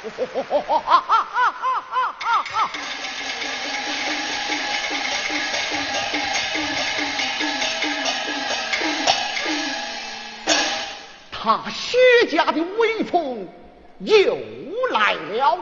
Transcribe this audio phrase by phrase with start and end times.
[11.42, 11.98] 他薛
[12.30, 13.48] 家的威风
[13.98, 14.38] 又
[14.90, 15.58] 来了，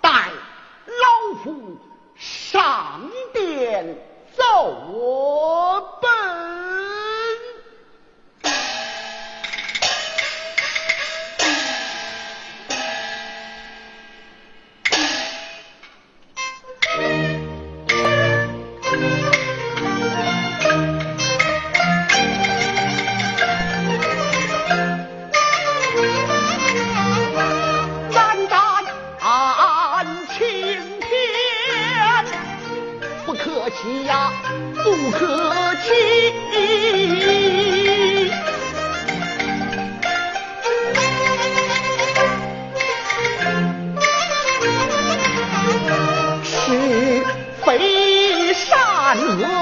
[0.00, 0.10] 待
[0.86, 1.76] 老夫
[2.16, 3.96] 上殿
[4.34, 4.40] 奏
[6.00, 6.99] 本。
[34.04, 34.32] 呀
[34.84, 36.20] 不可欺。
[46.42, 47.24] 是
[47.64, 49.59] 非善恶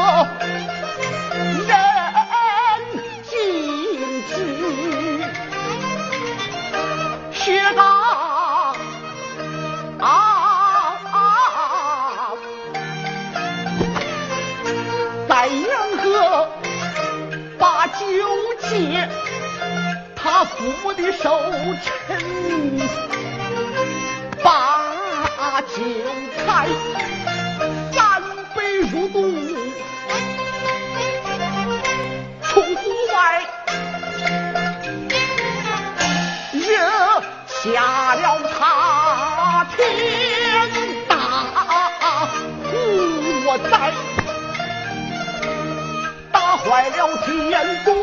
[20.56, 21.40] 父母的手
[21.82, 22.78] 撑
[24.42, 25.82] 把酒
[26.46, 26.68] 开
[27.92, 28.22] 三
[28.54, 29.32] 杯入肚
[32.42, 33.46] 出府外
[36.52, 39.86] 惹下了他天
[41.08, 41.16] 大
[42.70, 43.92] 祸灾
[46.32, 47.94] 打坏了天锅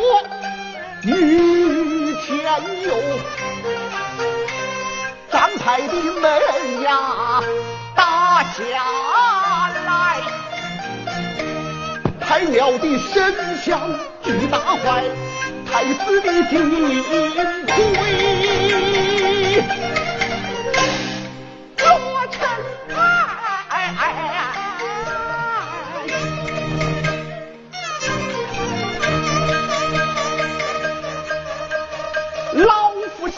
[1.05, 2.35] 御前
[2.83, 2.89] 有
[5.31, 7.43] 斩派的门牙
[7.95, 8.63] 打下
[9.85, 10.19] 来
[12.19, 13.79] 太庙的神像
[14.23, 15.03] 已打坏
[15.71, 17.85] 太子的金盔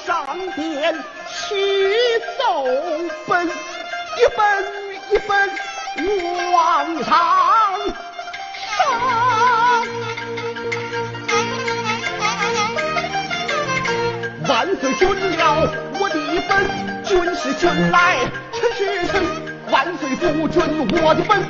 [0.05, 0.95] 上殿
[1.27, 1.55] 起
[2.37, 2.63] 奏
[3.27, 3.49] 奔，一
[4.35, 4.39] 分
[5.11, 5.49] 一分
[6.51, 7.09] 往上
[8.77, 8.79] 升，
[14.47, 15.07] 万岁准
[15.37, 15.43] 了，
[15.99, 16.15] 我的
[16.47, 16.49] 分，
[17.03, 17.97] 君是君来
[18.53, 19.13] 臣是臣，
[19.71, 21.43] 万岁不准我的分。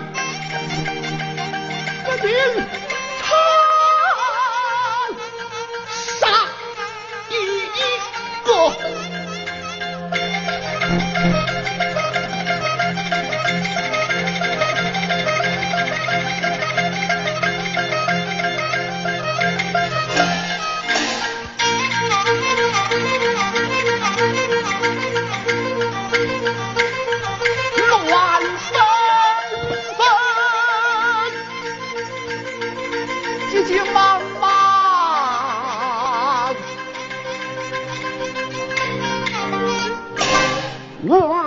[41.04, 41.47] 我。